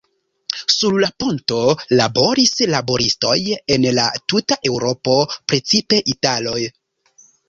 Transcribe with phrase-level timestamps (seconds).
[0.75, 1.57] Sur la ponto
[1.99, 3.35] laboris laboristoj
[3.75, 5.19] el la tuta Eŭropo,
[5.53, 6.57] precipe italoj.